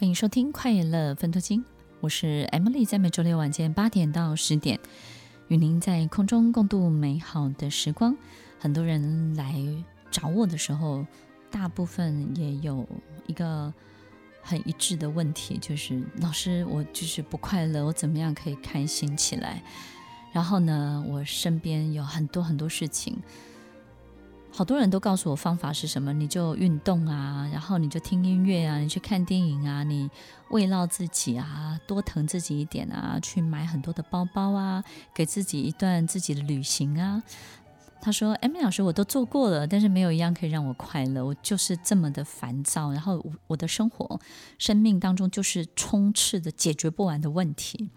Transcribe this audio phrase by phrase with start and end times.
[0.00, 1.60] 欢迎收听《快乐分多金》，
[1.98, 4.78] 我是 Emily，在每周六晚间八点到十点，
[5.48, 8.16] 与您在空中共度美好的时光。
[8.60, 9.56] 很多人来
[10.08, 11.04] 找我的时候，
[11.50, 12.88] 大部分也有
[13.26, 13.74] 一个
[14.40, 19.64] 很一致的问题，就是老师，我就是不快乐，我怎么样可以开心起来？
[20.32, 23.18] 然后呢，我身边有很多很多事情。
[24.50, 30.10] 好多人都告诉我方法是什么，你就运动啊，然后你就听音乐啊，你去看电影啊，你
[30.50, 34.82] 慰劳自己啊，多疼自己一点啊，去买很多的包包啊，
[35.14, 37.22] 给自己一段自己的旅行啊。
[38.00, 44.20] 他说：“M 老师，我都做过了，但是没有一样可以让我快乐，我就是这么的烦躁，然后我的生活、
[44.56, 47.90] 生命当中就是充斥着解决不完的问题。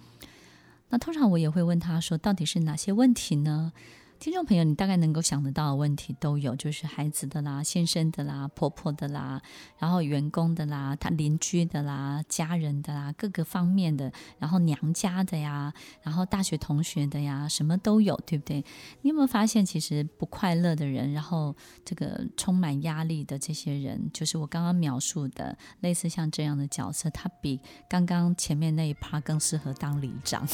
[0.90, 3.74] 那通常我也会问他说，到底是哪些问题呢？”
[4.21, 9.41] 听众朋友，你大概能够想得到的问题都有，就是孩子的啦、先生的啦、婆婆的啦，
[9.79, 15.73] 然后员工的啦、他邻居的啦、家人的啦，各个方面的，然后娘家的呀，
[16.04, 18.63] 然后大学同学的呀，什么都有，对不对？
[19.01, 27.59] 你有没有发现，其实不快乐的人，然后这个充满压力的这些人，就是我刚刚描述的类似像这样的角色，他比
[27.90, 30.48] 刚刚前面那一趴更适合当里长，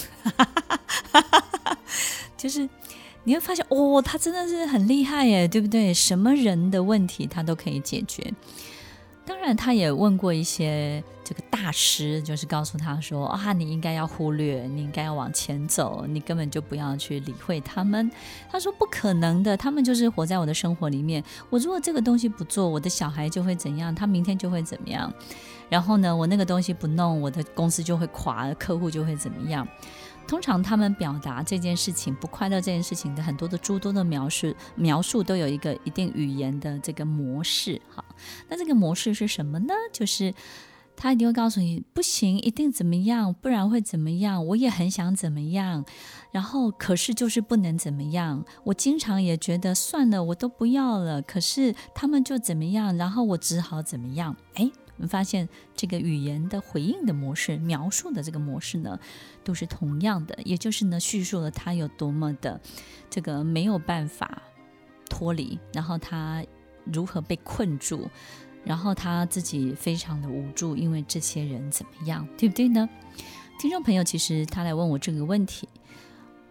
[2.37, 2.69] 就是。
[3.27, 5.93] 你会发现，哦，他真的是很厉害耶，对不对？
[5.93, 8.33] 什么人的问题他都可以解决。
[9.25, 18.09] 当然，他也问过一些这个大师，就是告诉他说：“啊，你应该要忽略，你应该要往前走，你根本就不要去理会他们。”
[18.49, 21.21] 他说：“不可能的，他们就是活在我的生活里面。
[21.49, 23.93] 我如果这个东西不做，我的小孩就会怎样？
[23.93, 25.13] 他明天就会怎么样？
[25.67, 29.67] 然后呢，我那个东西不弄，我的公司就会垮，客户就会怎么样？”
[30.27, 38.03] 通常他们表达这件事情不快乐这件事情的很多的诸多的描述描述都有一个一定语言的这个模式哈，
[38.49, 39.73] 那这个模式是什么呢？
[39.93, 40.33] 就是
[40.95, 44.45] 他一定会告诉你不行，一定怎么样，不然会怎么样？
[44.47, 45.85] 我也很想怎么样，
[46.31, 48.43] 然后可是就是不能怎么样。
[48.65, 54.35] 我经常也觉得算了，我都不要了，可是他们就怎么样，然后我只好怎么样？
[54.55, 54.69] 哎。
[54.97, 58.99] 我们发现这个语言的回应的模式，描述的这个模式呢，
[59.43, 62.59] 都是同样的，也就是呢，叙述了他有多么的
[63.09, 64.41] 这个没有办法
[65.09, 66.43] 脱离，然后他
[66.83, 68.09] 如何被困住，
[68.65, 72.89] 然后他自己非常的无助，因为这些人怎么样，对不对呢？
[73.59, 75.69] 听众朋友，其实他来问我这个问题，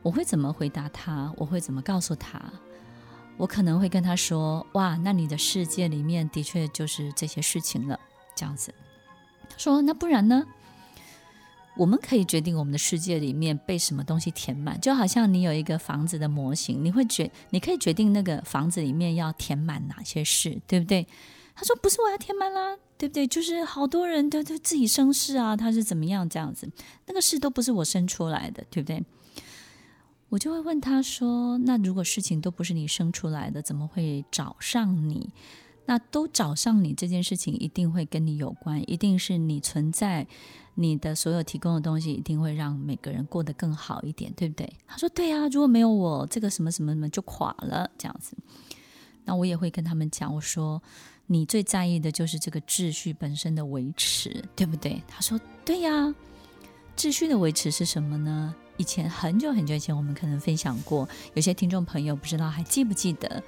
[0.03, 1.33] 我会怎么回答他？
[1.37, 2.41] 我会怎么告诉他？
[3.37, 8.01] 我可能会跟他说：“哇，那你的世界里面的确就是这些事情了。”
[8.37, 8.73] 这样子，
[9.49, 10.47] 他说：“那不然呢？
[11.77, 21.07] 我们可以决定我们的世界里面被什么东西填满，就好像你有一个房子的模型，你会决，你可以决定那个房子里面要填满哪些事，对不对？”
[21.57, 23.27] 他说：“不是我要填满啦，对不对？
[23.27, 26.71] 就是好多人都都自己生事啊，他是怎么样这样子，
[27.07, 29.03] 那个事都不是我生出来的，对不对？”
[30.29, 35.31] 我就会问他说：“那如果事情都不是你生出来的，怎么会找上你？”
[35.87, 40.27] 那都找上你这件事情，一定会跟你有关，一定是你存在，
[40.75, 44.69] 你的所有提供的东西，一定会让每个人过得更好一点，对不对？
[44.87, 48.37] 他说：“对啊，如果没有我，这个什么什么什么就垮了，这样子。”
[49.25, 50.83] 那我也会跟他们讲，我说
[51.27, 56.13] ：“你最在意的就是这个秩序本身的维持，对不对？”他说：“对呀，
[56.97, 58.53] 秩序的维持是什么呢？
[58.77, 63.41] 以前很久很久以前，我们可能分享过，有些听众朋友不知道还记不记得，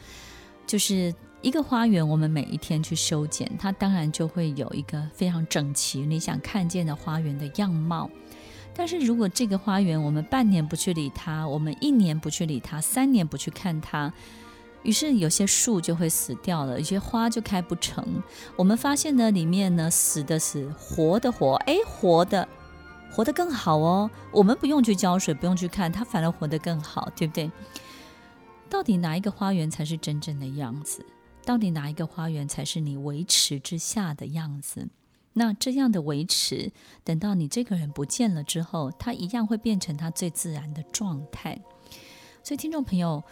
[0.65, 1.13] 就是。
[1.41, 8.11] 一个花园，我们每一天去修剪，它当然就会有一个非常整齐、你想看见的花园的样貌。
[8.75, 14.13] 但是如果这个花园我们半年不去理它，我们一年不去理它，三年不去看它，
[14.83, 18.05] 于是有些树就会死掉了，有些花就开不成。
[18.57, 22.49] 我们发现呢，里面呢死的死，活的活，哎，活的
[23.13, 24.11] 活得更好哦。
[24.33, 27.51] 我们不用去浇水，不用去看它，反而活得更好，对不对？
[28.69, 31.05] 到底哪一个花园才是真正的样子？
[31.49, 34.87] 到底哪一个花园才是你维持之下的样子？
[35.33, 36.71] 那这样的维持，
[37.03, 41.59] 等到你这个人不见了之后，它一样会变成它最自然的状态。
[42.45, 43.25] 所以，听众朋友。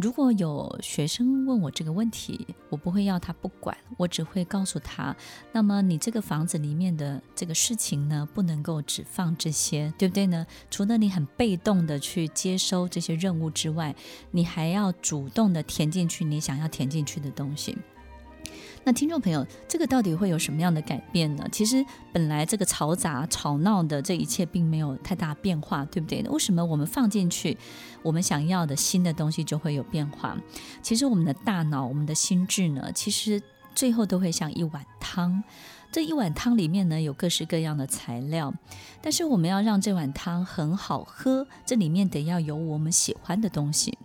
[0.00, 5.14] 如果有学生问我这个问题，我不会要他不管，我只会告诉他：
[5.52, 10.46] 那么你这个房子里面的这个事情呢，不能够只放这些，对不对呢？
[10.70, 13.94] 除了你很被动的去接收这些任务之外，
[14.30, 17.76] 你还要主动的填进去你想要填进去的东西。
[18.82, 21.46] 那听众朋友，这个到底会有什么样的改变呢？
[21.52, 26.22] 其实本来这个嘈杂、吵闹的这一切并没有太大变化，对不对？
[26.22, 27.56] 为什么我们放进去
[28.02, 30.36] 我们想要的新的东西就会有变化？
[30.82, 33.40] 其实我们的大脑、我们的心智呢，其实
[33.74, 35.44] 最后都会像一碗汤。
[35.92, 38.54] 这一碗汤里面呢，有各式各样的材料，
[39.02, 43.98] 但是我们要让这碗汤很好喝，这里面得要有我们喜欢的东西。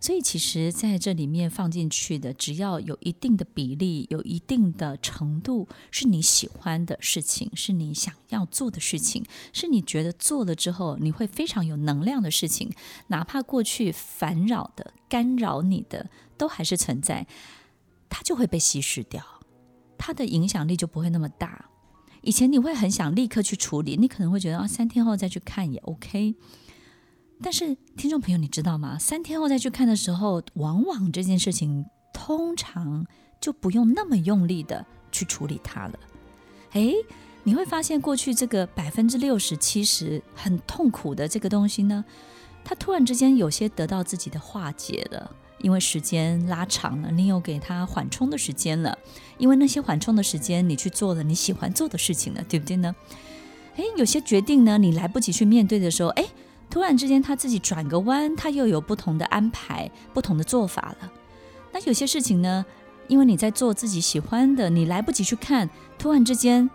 [0.00, 12.70] 所以，其实在这里面放进去的，只要有一定的比例，有一定的程度，是你喜欢的事情，是你想要做的事情，是你觉得做了之后你会非常有能量的事情，
[13.08, 17.26] 哪怕过去烦扰的、干扰你的，都还是存在，
[18.08, 19.22] 它就会被稀释掉，
[19.98, 21.70] 它的影响力就不会那么大。
[22.22, 26.34] 以前你会很想立刻去处理，你可能会觉得啊，三天后再去看也 OK。
[27.40, 28.98] 但是，听众朋友，你知道吗？
[28.98, 33.06] 三天后再去看的时候，往往这件事情通常
[33.40, 35.98] 就不用那么用力的去处理它了。
[36.72, 36.94] 诶，
[37.44, 42.04] 你会发现，过去这个百分之六十、七十很痛苦的这个东西呢，
[42.64, 45.30] 它突然之间有些得到自己的化解了，
[45.60, 48.98] 因为时间拉长了，你有给它缓冲的时间了，
[49.38, 52.92] 因为那些缓冲的时间，你去做了你喜欢做的事情了，对不对呢？
[53.76, 56.28] 诶，有些决定呢，你来不及去面对的时候，诶。
[56.70, 61.12] 突然之间，他自己转个弯，他又有不同的安排、不同的做法了。
[61.72, 62.64] 那有些事情呢，
[63.08, 65.68] 因为你在做自己喜欢的，你来不及去看，
[65.98, 66.68] 突然之间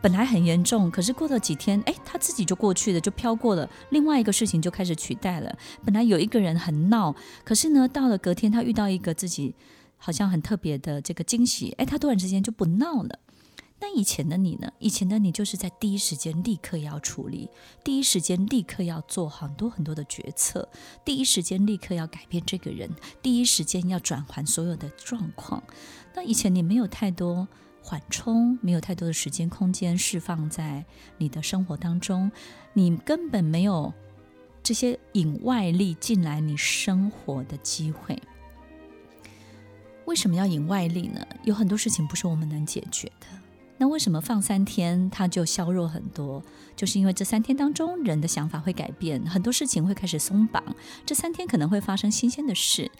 [0.00, 3.68] 本来很严重，可是过了几天，哎，他自己就过去了，就飘过了。
[3.90, 5.56] 另外一个事情就开始取代了。
[5.84, 7.14] 本来有一个人很闹，
[7.44, 9.54] 可是呢，到了隔天，他遇到一个自己
[9.98, 13.18] 好像很特别的这个惊喜，哎，他突然之间就不闹了。
[13.82, 14.70] 那以前的你呢？
[14.78, 17.48] 以前的你就是在第一时间立刻要处理，
[17.82, 20.68] 第一时间立刻要做很多很多的决策，
[21.02, 22.90] 第一时间立刻要改变这个人，
[23.22, 25.62] 第一时间要转换所有的状况。
[26.14, 27.48] 那以前你没有太多
[27.82, 30.84] 缓冲，没有太多的时间空间释放在
[31.16, 32.30] 你的生活当中，
[32.74, 33.94] 你根本没有
[34.62, 38.20] 这些引外力进来你生活的机会。
[40.04, 41.26] 为什么要引外力呢？
[41.44, 43.26] 有很多事情不是我们能解决的。
[43.80, 46.42] 那为什么放三天它就削弱很多？
[46.76, 50.62] 就是因为这三天当中人的想法会改变，很多事情会开始松绑。
[51.06, 52.92] 这三天可能会发生新鲜的事，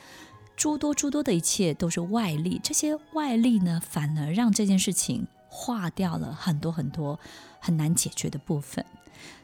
[0.57, 2.59] 诸多诸多的一切都是外力。
[2.65, 7.21] 这些外力呢，反而让这件事情化掉了很多很多
[7.61, 8.83] 很难解决的部分。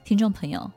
[0.04, 0.70] 听众朋友。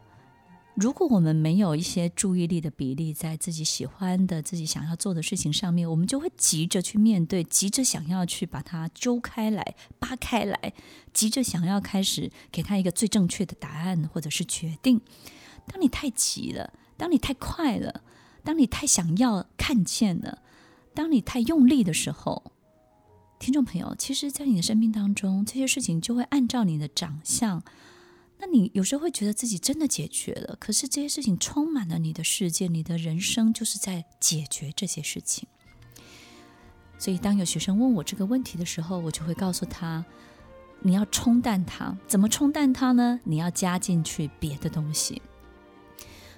[0.80, 10.74] 如果我们没有一些注意力的比例在自己喜欢的、自己想要做的事情上面，我们就会急着去面对，急着想要去把它揪开来、扒开来，
[11.12, 15.02] 急着想要开始给他一个最正确的答案或者是决定。
[15.68, 18.02] 当你太急了，当你太快了，
[18.46, 20.40] 当你太想要看见了，
[20.94, 22.54] 当你太用力的时候，
[23.38, 27.62] 听众朋友，其实，在你的生命当中，这些事情就会按照你的长相。
[28.41, 35.47] 那你有时候会觉得自己真的解决了，可是这些事情充满了你的世界，你的人生就是在解决这些事情。
[36.97, 40.06] 所以当有学生问我这个问题的时候，我就会告诉他：
[40.81, 43.19] 你要冲淡它，怎么冲淡它呢？
[43.25, 45.21] 你要加进去别的东西。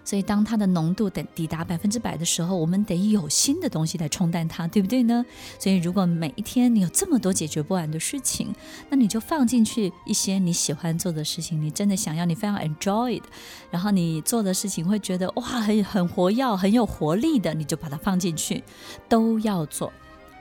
[0.03, 5.25] 所以，当它的浓度等抵达百分之百的时候，我们得有新的东西来冲淡它，对不对呢？
[5.59, 8.53] 所以，如果每一天你有这么多解决不完的事情，
[8.89, 13.25] 那你就放进去一些你喜欢做的事情，你真的想要，你非常 enjoy，的
[13.69, 18.63] 然后你做的事情会觉得哇，很很活跃，很有活力的，你就把它放进去，
[19.07, 19.91] 都要做。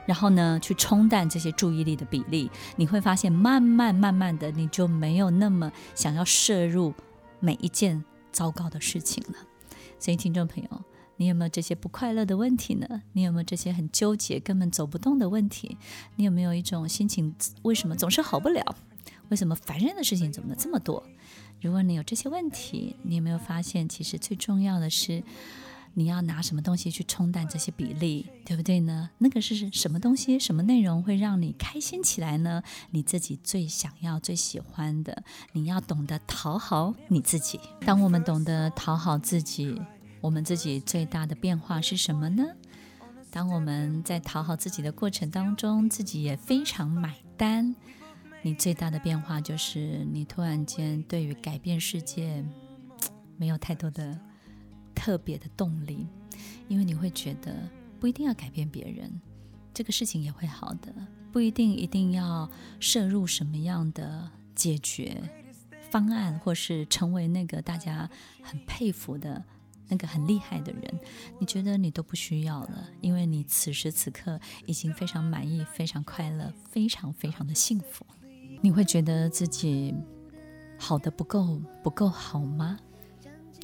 [0.07, 6.93] 然后呢，去冲淡这些注意力的比例，你会发现，慢慢慢慢的，你就没有那么想要摄入
[7.39, 9.50] 每一件糟糕的事情了。
[10.01, 10.85] 所以，听众朋友，
[11.19, 13.03] 你有没有这些不快乐的问题呢？
[13.13, 15.77] 你有没有这些很纠结、根本走不动的问题？
[16.17, 18.65] 你有没有一种心情，为什么总是好不了？
[19.29, 21.05] 为什么烦人的事情怎么这么多？
[21.61, 25.23] 如果你有这些问题，你有没有发现，其实最重要的是，
[25.95, 29.11] 你要拿什么东西去冲淡这些比例，对不对呢？
[29.19, 30.39] 那个是什么东西？
[30.39, 32.63] 什么内容会让你开心起来呢？
[32.91, 37.59] 你自己最想要、最喜欢的，你要懂得讨好你自己。
[37.81, 39.81] 当我们懂得讨好自己，
[40.21, 42.45] 我们自己最大的变化是什么呢？
[43.31, 47.75] 当我们在讨好自己的过程当中，自己也非常买单，
[48.43, 52.45] 你最大的变化就是你突然间对于改变世界
[53.37, 54.19] 没有太多的。
[55.01, 56.07] 特别的动力，
[56.69, 57.67] 因为你会觉得
[57.99, 59.11] 不一定要改变别人，
[59.73, 60.93] 这个事情也会好的，
[61.33, 62.47] 不一定一定要
[62.81, 65.17] 摄入什么样的解决
[65.91, 68.11] 方案，或是成为那个大家
[68.43, 69.43] 很佩服的
[69.89, 71.01] 那个很厉害的人，
[71.39, 78.05] 你觉得你都不需要了，因为你此时此刻已经非常满意、非常快乐、非常非常的幸福。
[78.61, 79.95] 你会觉得自己
[80.79, 82.79] 好的不够不够好吗？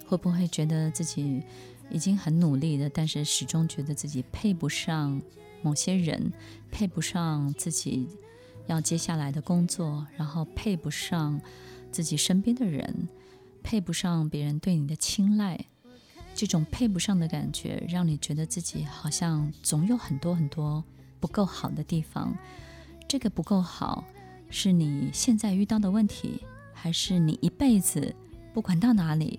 [0.07, 1.43] 会不会觉得自己
[1.91, 5.21] 已经很努力了，但是始终觉得自己配不上
[5.63, 6.33] 某些人，
[6.71, 8.09] 配不上自己
[8.67, 11.41] 要接下来的工作，然后配不上
[11.91, 13.09] 自己身边的人，
[13.63, 15.67] 配不上别人对你的青睐，
[16.35, 20.85] 这种配不上的感觉，让你觉得自己好像总有很多很多
[21.19, 22.37] 不够好的地方。
[23.09, 24.05] 这个不够好，
[24.51, 26.41] 是你现在遇到的问题，
[26.73, 28.15] 还是你一辈子
[28.53, 29.39] 不管到哪里，